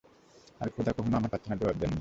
আর 0.61 0.67
খোদা 0.69 0.91
কখনো 0.91 1.15
আমার 1.17 1.29
প্রার্থনার 1.29 1.57
জবাব 1.57 1.75
দেননি। 1.75 1.89